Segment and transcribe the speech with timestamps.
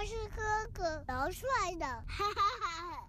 [0.00, 0.42] 他是哥
[0.72, 1.46] 哥，老帅
[1.78, 3.06] 的，哈哈哈。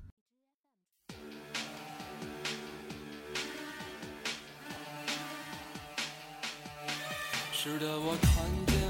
[7.53, 8.80] 是的，我看见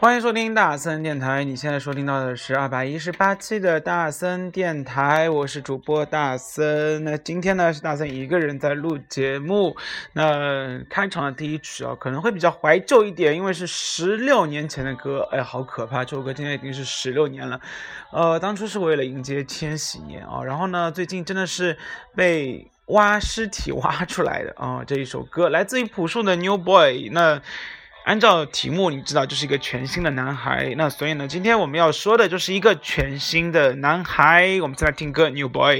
[0.00, 7.02] 欢迎收听大森电台，你现在收听到的是二百一十八期的大森电台，我是主播大森。
[7.02, 9.76] 那今天呢是大森一个人在录节目。
[10.12, 16.04] 那开场的第一曲啊，可能会比较怀旧一点，因为是十六年前的歌，哎，好可怕！
[16.04, 17.60] 这首歌今天已经是十六年了。
[18.12, 21.76] 呃，当初是为了迎接千禧年啊，然后呢，最近真的是
[22.14, 27.08] 被挖尸体挖出来的啊，这一首歌来自于朴树的《New Boy》。
[27.12, 27.42] 那
[28.08, 34.58] 按照题目，你知道就是一个全新的男孩，那所以呢，今天我们要说的就是一个全新的男孩。
[34.62, 35.78] 我们再来听歌《New Boy》。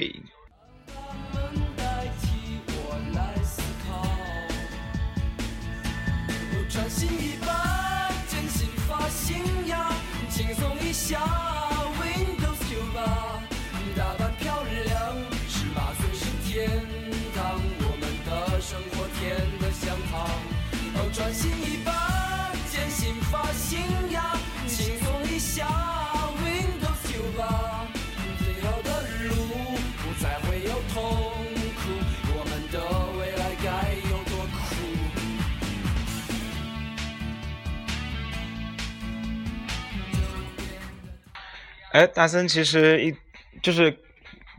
[41.99, 43.13] 哎，大森其实一
[43.61, 43.91] 就是，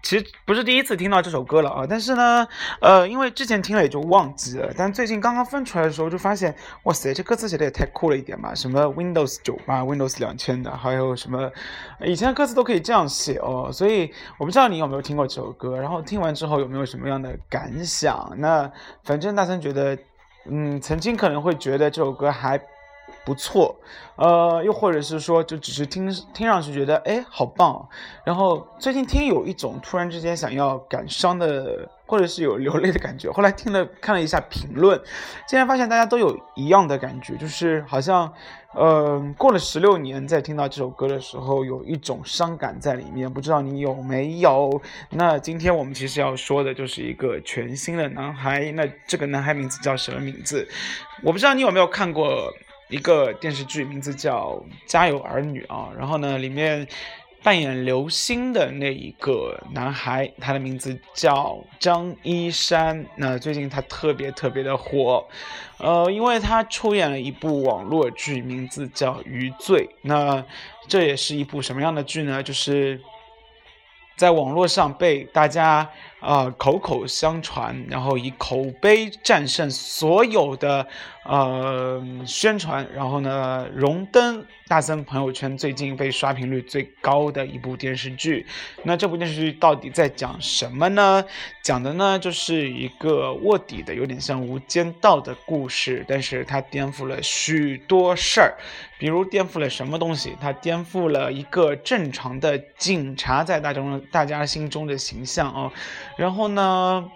[0.03, 2.45] 其实不是第一次听到这首歌了啊，但是呢，
[2.81, 11.49] 呃，因为之前听了也就忘记了，但最近刚刚翻出来的时候就发现，哇塞，这歌词写的也太酷了一点吧，什么 Windows 九八、Windows 两千的，还有什么
[12.01, 18.33] 以前的歌词都可以这样写哦，所以我不知道你有没有听过这首歌，然后听完之后有没有什么样的感想？
[18.35, 18.69] 那
[19.05, 19.97] 反正大森觉得，
[20.43, 22.59] 嗯，曾经可能会觉得这首歌还。
[23.25, 23.75] 不错，
[24.15, 27.87] 呃，又或者是说，就只是听听上去觉得，哎，好棒。
[28.23, 33.29] 然后最近听有一种突然之间想要感伤的，或者是有流泪的感觉。
[33.33, 34.99] 后来听了看了一下评论，
[35.47, 38.31] 竟然发现大家都有一样的感觉，就是好像，
[38.73, 43.31] 呃，过了十六年再听到这首歌的时候，有一种伤感在里面。
[43.31, 44.81] 不知道你有没有？
[45.11, 48.71] 那今天我们其实要说的就是一个全新的男孩。
[48.71, 50.67] 那这个男孩名字叫什么名字？
[51.23, 52.51] 我不知道你有没有看过。
[52.89, 54.51] 一个电视剧名字叫
[54.85, 56.87] 《家有儿女》啊，然后呢，里面
[57.43, 63.05] 扮演刘星的那一个男孩，他的名字叫张一山。
[63.15, 65.23] 那最近他特别特别的火，
[65.77, 69.87] 呃，因为他出演了一部网络剧，名字叫《余罪》。
[70.01, 70.43] 那
[70.87, 72.41] 这也是一部什么样的剧呢？
[72.41, 72.99] 就是
[74.19, 75.77] 在网络上被大家
[76.19, 80.85] 啊、呃、口口相传，然后以口碑战胜所有的
[81.23, 88.45] 呃宣传，然后呢荣登大森朋友圈最近被刷屏率最高的一部电视剧。
[88.83, 91.25] 那这部电视剧到底在讲什么呢？
[91.63, 98.53] 讲的呢就是一个卧底的，有点像《无间道》的故事，但是它颠覆了许多事儿，
[98.99, 100.37] 比如颠覆了什么东西？
[100.39, 105.73] 它颠覆了一个正常的警察在大众大家心中的形象哦。
[106.15, 107.09] 然后呢，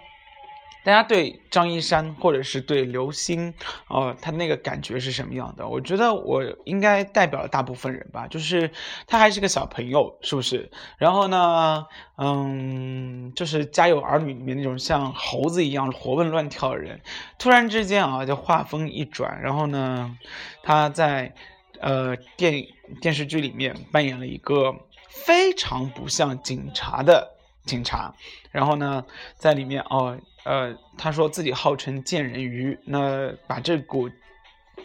[0.84, 3.54] 大家对张一山或者是对刘星，
[3.88, 5.66] 哦，他那个感觉是什么样的？
[5.66, 8.70] 我觉得我应该代表了大部分人吧，就是
[9.06, 10.70] 他还是个小朋友，是不是？
[10.98, 11.86] 然后呢，
[12.18, 17.00] 嗯，就是《家有儿女》里面那种像猴子一样活蹦乱跳的人，
[17.38, 20.18] 突然之间啊，就画风一转，然后呢，
[20.62, 21.34] 他在
[21.80, 22.66] 呃电
[23.00, 24.74] 电视剧里面扮演了一个
[25.08, 27.30] 非常不像警察的。
[27.64, 28.14] 警察，
[28.50, 29.06] 然后呢，
[29.38, 34.08] 在里面哦，呃他说自己号称贱人鱼，那把这股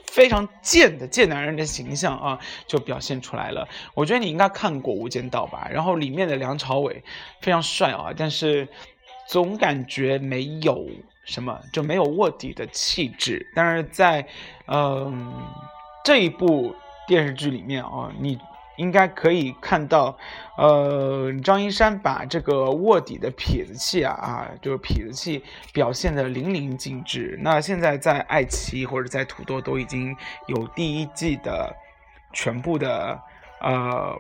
[0.06, 3.68] 非常贱的贱男人的形象啊，就表现出来了。
[3.94, 5.68] 我觉得你应该看过《无间道》吧？
[5.72, 7.04] 然后里面的梁朝伟
[7.42, 8.68] 非常帅啊，但是
[9.28, 10.88] 总感觉没有
[11.26, 13.46] 什么，就没有卧底的气质。
[13.54, 14.28] 但是在
[14.68, 15.34] 嗯、
[16.04, 16.76] 这一部
[17.08, 18.40] 电视剧里面啊，你。
[18.80, 20.18] 应该可以看到，
[20.58, 25.44] 呃，张一山把这个卧底的痞子气啊啊，就是痞子气
[25.74, 27.38] 表现的淋漓尽致。
[27.42, 30.16] 那现在在爱奇艺或者在土豆都已经
[30.48, 31.76] 有第一季的
[32.32, 33.20] 全部的
[33.60, 34.16] 呃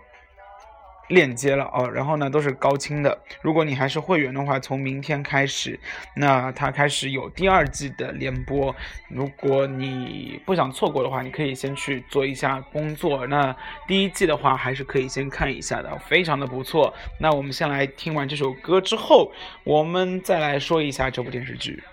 [1.10, 3.16] 链接了哦，然后呢都是高清的。
[3.42, 5.80] 如果你还是会员的话，从明天开始，
[6.16, 8.74] 那它开始有第二季的联播。
[9.10, 13.28] 如果你不想错过的话，你可以先去做一下工作。
[13.28, 13.56] 那
[13.88, 16.94] 第一季的话，还是可以先看一下的，非常的不错。
[17.20, 19.32] 那我们先来听完这首歌之后，
[19.64, 21.84] 我们再来说一下这部电视剧。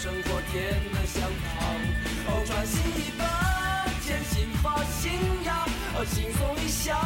[0.00, 1.74] 生活甜得像糖。
[2.28, 5.10] 哦，穿新衣吧，剪新发信
[5.44, 6.96] 仰，哦，轻松一下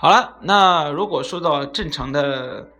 [0.00, 2.70] 好了，那如果说到正常的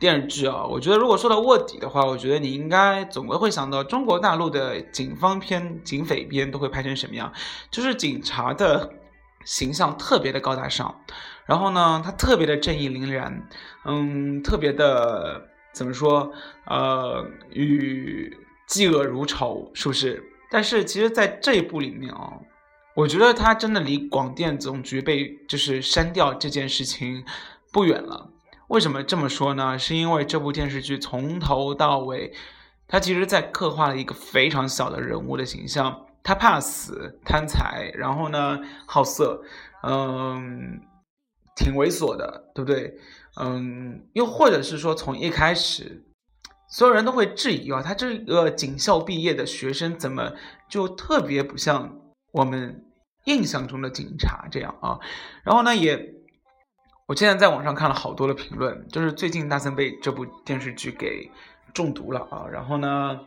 [0.00, 7.30] 电视剧啊，我觉得如果说到卧底的话，我觉得你应该总归会想到中国大陆的警方片、警匪片都会拍成什么样，
[7.70, 8.90] 就是警察的
[9.44, 11.02] 形象特别的高大上，
[11.44, 13.46] 然后呢，他特别的正义凛然，
[13.84, 15.42] 嗯，特别的
[15.74, 16.32] 怎么说，
[16.64, 18.34] 呃，与
[18.66, 20.24] 嫉恶如仇，是不是？
[20.50, 22.32] 但是其实，在这一部里面啊，
[22.94, 27.24] 我觉得他真的离广电总局被就是删掉这件事情
[27.72, 28.30] 不远了。
[28.68, 29.78] 为什么这么说呢？
[29.78, 32.32] 是因为这部电视剧从头到尾，
[32.86, 36.06] 他其实在刻画了一个非常小的人物的形象。
[36.22, 39.42] 他怕死、贪财，然后呢好色，
[39.82, 40.80] 嗯，
[41.56, 42.94] 挺猥琐的，对不对？
[43.40, 46.04] 嗯，又或者是说从一开始。
[46.68, 50.32] 所有人都会质疑啊，他这个警校毕业的学生怎么
[50.68, 51.98] 就特别不像
[52.32, 52.84] 我们
[53.24, 54.98] 印象中的警察这样啊？
[55.44, 56.14] 然后呢，也
[57.06, 61.30] 我现在在网上看了好多的评论，就是最近大森被这部电视剧给
[61.72, 62.46] 中毒了啊。
[62.50, 63.20] 然后呢，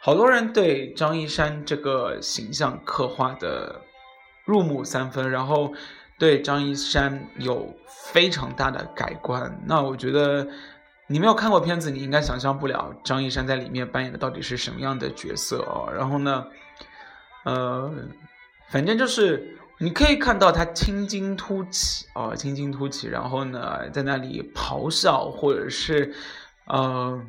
[0.00, 3.80] 好多人对张一山这个形象刻画的
[4.44, 5.72] 入木三分，然后
[6.18, 7.74] 对张一山有
[8.12, 9.60] 非常大的改观。
[9.66, 10.46] 那我觉得。
[11.06, 15.92] 你没有看过片子，你应该想象不了张一山在里面扮演的到底是什么样的角色哦。
[15.92, 16.46] 然后呢，
[17.44, 17.92] 呃，
[18.70, 26.14] 反正就是你可以看到他青筋突起啊，青筋突起，然后呢，在那里咆哮，或者是
[26.66, 27.20] 呃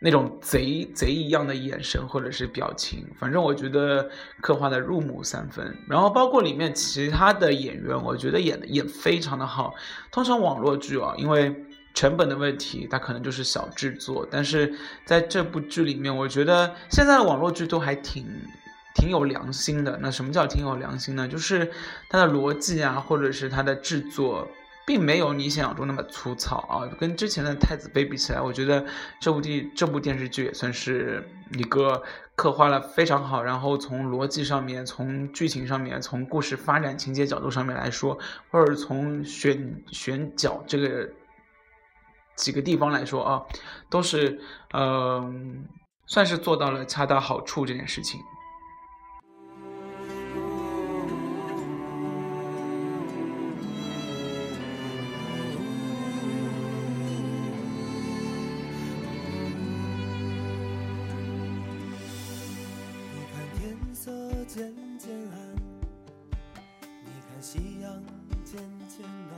[0.00, 4.10] 那种贼贼一样的眼神或者是表情，反正我觉得
[4.42, 5.76] 刻画的入木三分。
[5.88, 9.74] 然后包括里面其他的演员，我觉得演的也非常的好。
[10.10, 11.54] 通常网络剧啊，因为
[11.94, 14.74] 成本的问题，它可能就是小制作，但是
[15.06, 18.26] 在这部剧里面，我觉得现在的网络剧都还挺
[18.94, 19.98] 挺有良心的。
[20.00, 21.28] 那什么叫挺有良心呢？
[21.28, 21.70] 就是
[22.08, 24.48] 它的逻辑啊，或者是它的制作，
[24.86, 26.86] 并没有你想象中那么粗糙啊。
[26.98, 28.84] 跟之前的《太子妃》比起来，我觉得
[29.20, 32.02] 这部电这部电视剧也算是一个
[32.36, 38.18] 刻画了非常好，然后从逻辑上面、从剧情上面、从故事发展情节角度上面来说，
[38.50, 41.10] 或者从选选角这个。
[42.36, 43.42] 几个地方来说啊，
[43.88, 44.40] 都是
[44.72, 45.32] 呃，
[46.04, 48.20] 算是做到了恰到好处这件事情。
[64.54, 65.56] 渐渐暗，
[67.02, 68.00] 你看夕阳
[68.44, 69.34] 渐渐暖，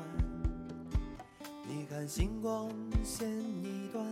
[1.67, 2.69] 你看星光
[3.03, 3.27] 线
[3.65, 4.05] 一段，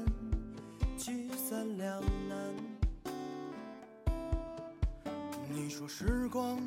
[0.97, 2.55] 聚散两难。
[5.53, 6.59] 你说时光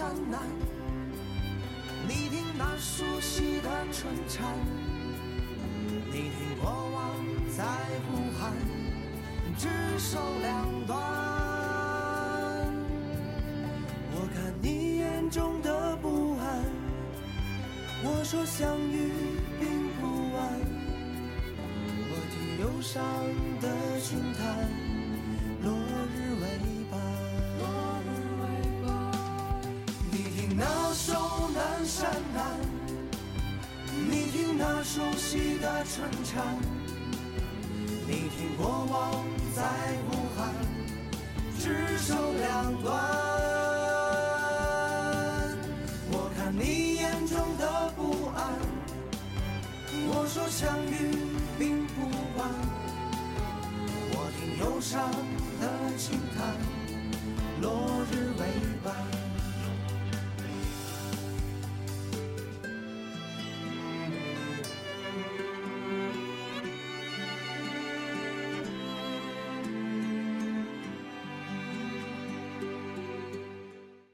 [0.00, 0.40] 山南》，
[2.08, 4.56] 你听那熟悉的春蝉，
[6.10, 7.16] 你听过往
[7.54, 7.62] 在
[8.06, 8.56] 呼喊，
[9.58, 10.96] 只手两端。
[14.14, 16.64] 我看你眼中的不安，
[18.02, 19.12] 我说相遇
[19.60, 19.68] 并
[20.00, 20.48] 不晚，
[22.08, 23.04] 我听忧伤
[23.60, 24.66] 的轻叹，
[34.62, 36.44] 那熟悉的春蝉，
[38.06, 39.24] 你听过往
[39.56, 39.62] 在
[40.06, 40.52] 呼喊，
[41.58, 42.92] 只手两端。
[46.12, 48.38] 我看你眼中的不安，
[50.08, 51.16] 我说相遇
[51.58, 52.02] 并不
[52.36, 52.46] 晚，
[54.12, 55.10] 我听忧伤
[55.58, 56.20] 的轻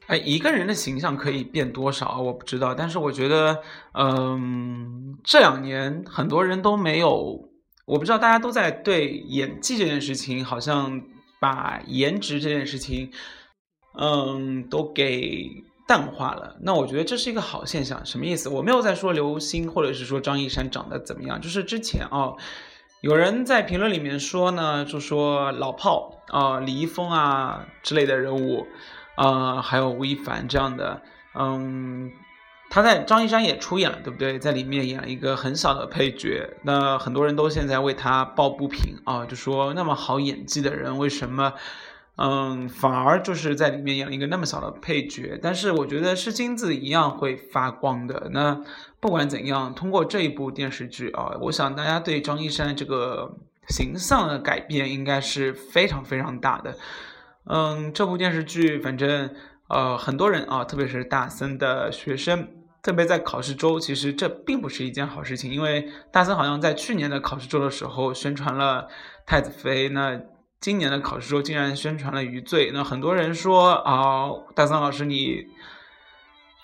[0.06, 2.72] 哎，一个人的形象可以变多少，我不知道。
[2.74, 3.60] 但是我觉得，
[3.92, 7.50] 嗯，这两年很多人都没有，
[7.86, 11.02] 我不知道大家都在对演技这件事情，好像
[11.40, 13.10] 把颜值这件事情，
[13.98, 16.56] 嗯，都给淡化了。
[16.60, 18.06] 那我觉得这是一个好现象。
[18.06, 18.48] 什么意思？
[18.48, 22.34] 我没有在说刘星或者是说张一山长得怎么样，就是之前啊，
[23.00, 28.68] 有人在评论里面说呢，就说老炮啊、李易峰啊之类的人物。
[29.16, 31.02] 呃，还有吴亦凡这样的，
[31.34, 32.12] 嗯，
[32.68, 34.38] 他在张一山也出演了，对不对？
[34.38, 41.54] 在里面演了一个很小的配角，那很多人都现在为他抱不平啊，就说那么好演技的人，为什么，
[42.16, 45.38] 嗯，反而就是在里面演了一个那么小的配角？
[45.42, 48.28] 但是我觉得是金子一样会发光的。
[48.32, 48.60] 那
[49.00, 53.36] 不管怎样，通过这一部电视剧啊，我想大家对张一山这个
[53.68, 56.76] 形象的改变应该是非常非常大的。
[57.48, 59.30] 嗯，这部电视剧，反正
[59.68, 62.48] 呃，很多人啊，特别是大三的学生，
[62.82, 68.82] 特别在考试周，其实这并不是一件好事情，因为大三好像在去年的考试周的时候宣传了
[69.24, 70.20] 《太子妃》，那
[70.60, 75.46] 今年的考试周竟然宣传了《余罪》，那很多人说啊，大三老师你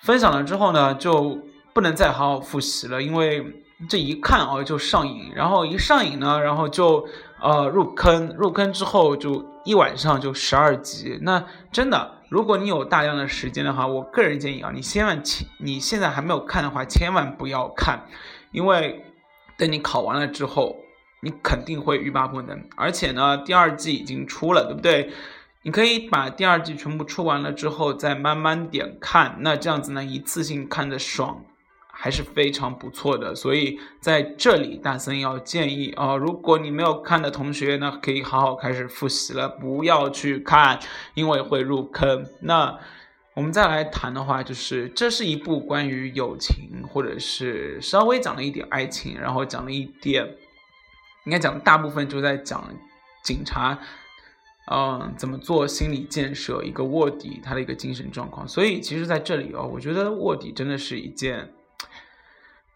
[0.03, 1.39] 分享了之后呢，就
[1.73, 7.07] 不能再好好复习了，因为这一看啊就上瘾，然后一上瘾呢，然后就
[7.43, 9.51] 呃入坑，入坑之后就。
[9.65, 18.09] 一晚上就十二集，那真的，如果你有大量的时间的话，我个人建议啊，你千万千，你现在还没有看的话，千万不要看，
[18.51, 19.05] 因为
[19.57, 20.75] 等你考完了之后，
[21.21, 22.61] 你肯定会欲罢不能。
[22.77, 25.13] 而且呢，第二季已经出了，对不对？
[25.63, 31.45] 你可以把第二季全部出完了之后，再慢慢点看，那这样子呢，一次性看的爽。
[31.95, 40.81] 还是非常不错的，所以在这里，大森要建议啊，如果你没有看的同学呢，可以好好开始复习了，不要去看，
[41.15, 42.27] 因为会入坑。
[42.41, 42.77] 那
[43.35, 50.27] 我们再来谈的话，就是这是一部关于友情，或者是稍微讲了一点爱情，然后讲了一点，
[51.27, 52.69] 应该讲大部分就在讲
[53.23, 53.79] 警察，
[54.73, 58.49] 嗯，怎么做心理建设，一个卧底他的一个精神状况。
[58.49, 61.53] 所以其实在这里哦，我觉得卧底真的是一件。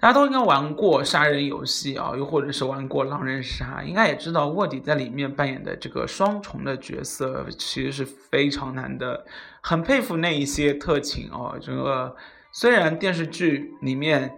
[0.06, 9.26] 大家都应该玩过杀人游戏啊，又或者是玩过狼人杀，应该也知道卧底在里面扮演的这个双重的角色，其实是非常难的。
[9.60, 12.14] 很佩服那一些特勤哦，这个
[12.52, 14.32] 虽然电视剧里面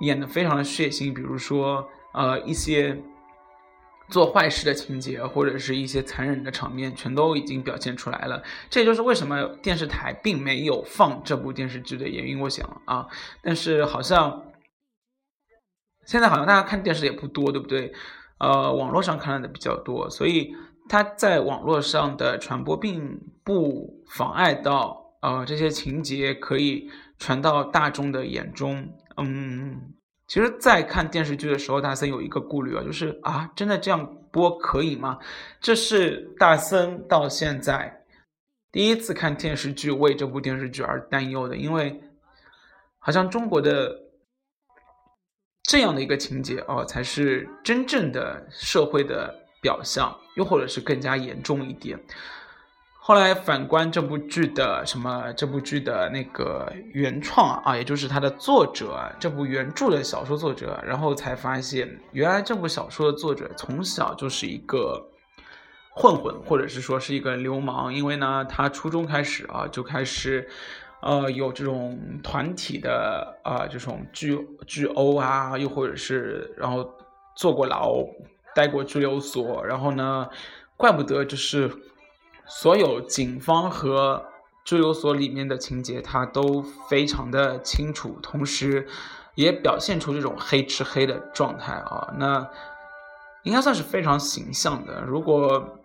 [0.00, 2.94] 演的非常的血腥，比如说呃一些
[4.10, 8.42] 做坏事的情节，或者是一些残忍的场面，全都已经表现出来了。
[8.68, 13.08] 这就是为什么电视台并没有放这部电视剧的原因，我想啊，
[13.40, 14.42] 但是好像。
[16.08, 17.92] 现在好像大家看电视也不多，对不对？
[18.38, 20.56] 呃，网络上看的比较多，所以
[20.88, 28.88] 它在网络上的传播并不妨碍到呃这些情节可以传到大众的眼中。
[29.18, 29.92] 嗯，
[30.26, 35.18] 其实，在看电视剧的时候，大森有一个顾虑啊，就是啊，真的这样播可以吗？
[35.60, 38.04] 这是大森到现在
[38.72, 42.00] 第一次看电视剧为这部电视剧而担忧的，因为
[42.98, 44.07] 好像中国的。
[45.68, 52.00] 这样的一个情节哦，才是真正的社会的表象，又或者是更加严重一点。
[52.94, 65.06] 后来反观这部剧的什么，这部剧的那个原创啊，也就是它的作者，这部原著的小说作者，然后才发现，原来这部小说的作者从小就是一个
[65.90, 70.48] 混混，或者是说是一个流氓，因为呢，他初中开始啊，就开始。
[71.00, 74.36] 呃，有这种团体的啊，这种聚
[74.66, 76.88] 聚殴啊，又或者是然后
[77.36, 78.04] 坐过牢，
[78.54, 80.28] 待过拘留所，然后呢，
[80.76, 81.70] 怪不得就是
[82.46, 84.24] 所有警方和
[84.64, 88.86] 拘留所里面的情节，他都非常的清楚，同时
[89.36, 92.50] 也表现出这种黑吃黑的状态啊，那
[93.44, 95.02] 应该算是非常形象的。
[95.02, 95.77] 如果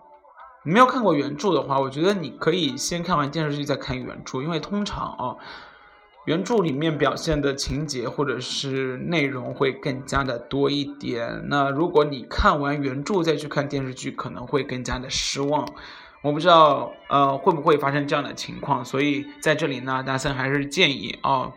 [0.66, 5.36] 你没有看过原著的话，我觉得你可以先看完电视剧再看原著，因为通常啊，
[6.26, 11.50] 原著里面表现的情节或者是内容会更加的多一点。
[11.50, 15.68] 那如果你看完原著再去看电视剧，可能会更加的失望。
[16.22, 21.52] 我不知道呃会不会发生这样的情况，所以在这里呢，大森还是建议啊，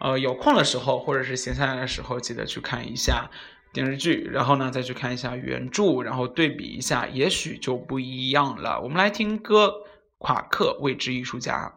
[0.00, 3.30] 呃有空的时候或者是闲下来的时候，记得去看一下。
[3.72, 8.80] 电视剧，然后呢，再去看一下原著，然后对比一下，也许就不一样了。
[8.80, 9.66] 我们来听歌，
[10.18, 11.72] 《夸克未知艺术家》。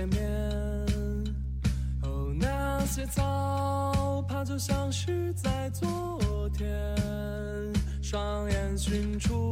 [0.00, 0.30] 见面，
[2.02, 6.96] 哦，那些早怕就像是在昨天，
[8.00, 9.49] 双眼寻出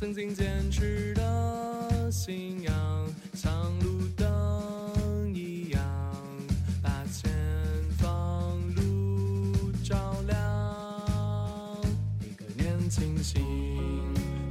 [0.00, 2.72] 曾经坚持的信仰
[3.34, 5.82] 像路灯一样
[6.82, 7.30] 把前
[7.98, 11.76] 方路照亮
[12.22, 13.44] 一个年轻的心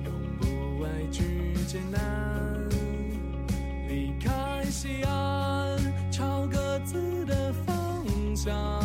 [0.06, 2.00] 永不畏惧艰难
[3.88, 5.80] 离开西安
[6.12, 8.79] 朝各自的方向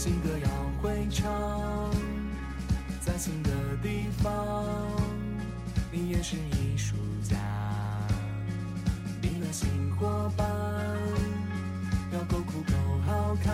[0.00, 0.48] 新歌要
[0.80, 1.90] 会唱，
[3.00, 3.50] 在新的
[3.82, 4.64] 地方，
[5.90, 6.94] 你也是艺术
[7.28, 7.36] 家。
[9.20, 10.46] 你的新伙伴
[12.12, 12.72] 要够酷够
[13.08, 13.52] 好看，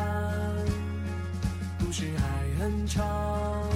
[1.79, 3.67] 故事还很长，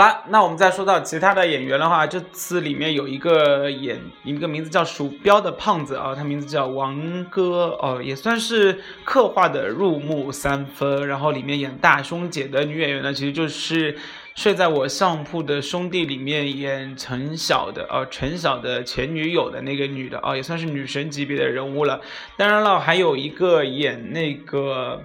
[0.00, 11.06] 好了，那我们再说到其他的演员的话，这次里面有一个演一个名字叫鼠标的胖子啊，他名字叫王哥哦，也算是刻画的入木三分。
[11.06, 13.94] 然后里面演大胸姐的女演员呢，其实就是
[14.34, 22.00] 睡在我上铺的兄弟里面演陈晓的哦，陈晓的前女友的那个女的哦，也算是女神级别的人物了。
[22.38, 25.04] 当然了，还有一个演那个。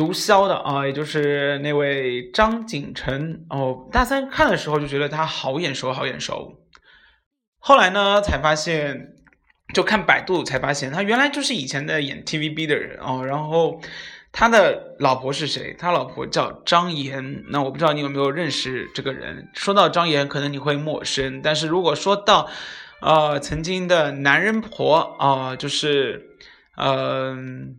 [0.00, 3.86] 毒枭的啊，也就是那位张景晨哦。
[3.92, 6.58] 大三看的时候就觉得他好眼熟，好眼熟。
[7.58, 9.12] 后来呢，才发现，
[9.74, 13.26] 就看百度才发现，他原来就是以前的演 TVB 的人哦。
[13.26, 13.78] 然后
[14.32, 15.76] 他的老婆是谁？
[15.78, 17.44] 他老婆叫张妍。
[17.50, 19.50] 那我不知道你有没有认识这个人。
[19.52, 22.48] 说到张妍，可能你会陌生，但是如果说到
[23.02, 26.38] 呃曾经的男人婆啊、就是
[26.78, 27.76] 嗯。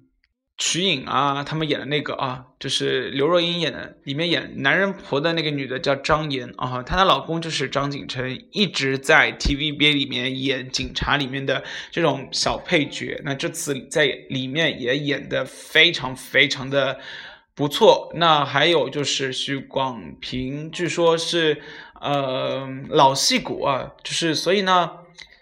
[0.64, 13.20] 瞿颖啊，他们演的那个啊，就是刘若英演的，里面演男人婆的那个女的叫张妍啊，她的老公就是张景晨，一直在 TVB 里面演警察里面的这种小配角。
[13.26, 17.00] 那这次在里面也演的非常非常的
[17.56, 18.12] 不错。
[18.14, 21.60] 那还有就是许广平，据说是
[22.00, 24.92] 呃老戏骨啊，就是所以呢，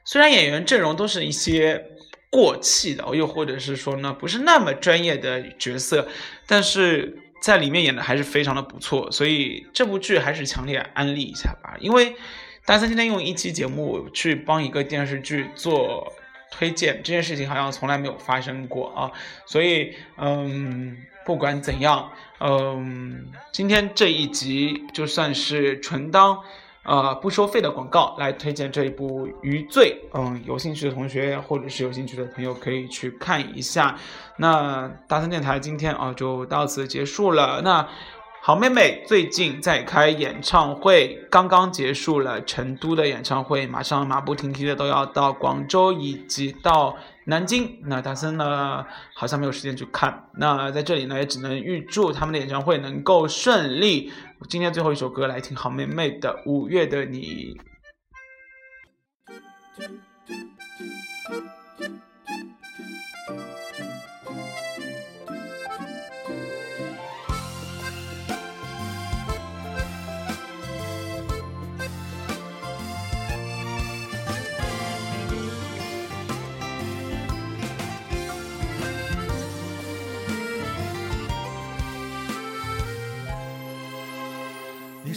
[0.05, 1.98] 虽然演员阵容都是一些。
[2.29, 6.07] 过气的，又或者是说呢，不是那么专业的角色，
[6.45, 11.75] 但是在里面演的还是非常的不错，所以这部剧还是强烈安利一下吧。
[11.79, 12.15] 因为
[12.65, 16.13] 大三今天用一期节目去帮一个电视剧做
[16.51, 19.11] 推荐，这件事情好像从来没有发生过啊，
[19.47, 26.43] 所以嗯，不管怎样，嗯，今天这一集就算是纯当。
[26.89, 33.95] 呃，不收费的广告来推荐这一部《余罪》，嗯，有兴趣的同学或者是有兴趣的朋友可以去看一下。
[34.37, 37.61] 那大森电台今天啊就到此结束了。
[37.61, 37.87] 那
[38.41, 47.77] 好妹妹最近在开演唱会，刚刚结束了成都的演唱会，马上马不停蹄的都要到广州以及到南京。
[47.83, 50.27] 那大森呢好像没有时间去看。
[50.39, 54.11] 那在这里呢也只能预祝他们的演唱会能够顺利。
[54.47, 57.55] 今天最后一首歌来听好妹妹的《五月的你》。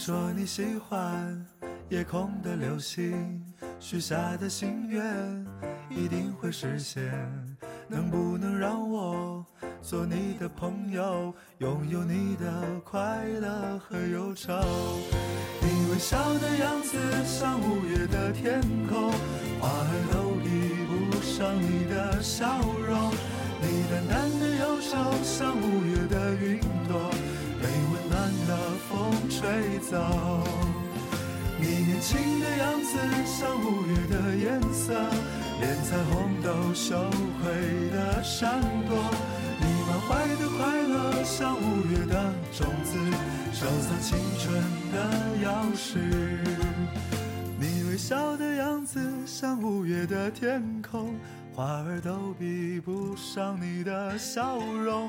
[0.05, 1.47] 说你喜欢
[1.89, 3.41] 夜空的流星，
[3.79, 5.01] 许下的心愿
[5.89, 7.05] 一定会实现。
[7.87, 9.47] 能不能让我
[9.81, 14.53] 做你的朋友，拥有你的快乐和忧愁？
[15.61, 19.13] 你微笑的样子像五月的天空，
[19.61, 20.51] 花儿都比
[20.91, 23.13] 不上你的笑容。
[23.61, 27.09] 你淡淡的忧愁像五月的云朵，
[27.63, 28.51] 被温暖的
[28.89, 29.97] 风吹走。
[31.61, 34.93] 你年轻的样子像五月的颜色，
[35.61, 37.09] 连彩虹都羞
[37.41, 38.99] 愧的闪躲。
[39.61, 42.99] 你满怀的快乐像五月的种子，
[43.53, 44.97] 收藏青春的
[45.47, 46.01] 钥匙。
[47.61, 51.15] 你微笑的样子像五月的天空，
[51.55, 55.09] 花儿都比不上你的笑容。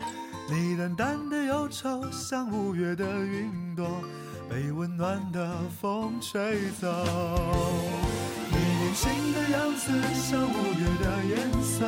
[0.49, 4.03] 你淡淡的忧愁像五月的云朵，
[4.49, 6.88] 被温暖的风吹走。
[8.51, 11.86] 你年轻的样子像五月的颜色，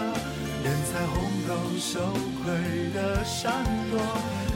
[0.64, 1.16] 连彩虹
[1.48, 2.00] 都羞
[2.44, 4.00] 愧的闪躲。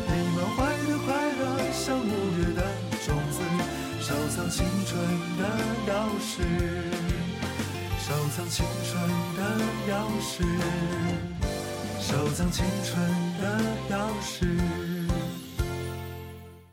[0.07, 0.57] 你满怀
[0.87, 2.61] 的快乐像五月的
[3.05, 3.37] 种子，
[3.99, 4.97] 收藏青春
[5.37, 5.43] 的
[5.87, 5.91] 钥
[6.23, 6.41] 匙，
[7.99, 8.89] 收藏青春
[9.35, 9.39] 的
[9.91, 9.91] 钥
[10.23, 10.33] 匙，
[12.09, 12.99] 收藏青春
[13.39, 14.47] 的钥匙。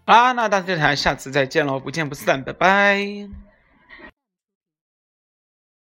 [0.07, 3.29] 好啦，那大家电台下次再见喽，不见不散，拜拜。